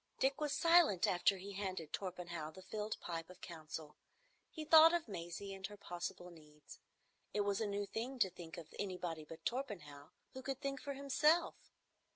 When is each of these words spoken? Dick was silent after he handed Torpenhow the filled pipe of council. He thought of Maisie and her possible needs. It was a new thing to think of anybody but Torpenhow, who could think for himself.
Dick 0.17 0.41
was 0.41 0.51
silent 0.51 1.05
after 1.05 1.37
he 1.37 1.51
handed 1.51 1.93
Torpenhow 1.93 2.49
the 2.49 2.63
filled 2.63 2.99
pipe 3.01 3.29
of 3.29 3.39
council. 3.39 3.97
He 4.49 4.65
thought 4.65 4.95
of 4.95 5.07
Maisie 5.07 5.53
and 5.53 5.67
her 5.67 5.77
possible 5.77 6.31
needs. 6.31 6.79
It 7.35 7.41
was 7.41 7.61
a 7.61 7.67
new 7.67 7.85
thing 7.85 8.17
to 8.17 8.31
think 8.31 8.57
of 8.57 8.73
anybody 8.79 9.25
but 9.25 9.45
Torpenhow, 9.45 10.09
who 10.33 10.41
could 10.41 10.59
think 10.59 10.81
for 10.81 10.93
himself. 10.95 11.53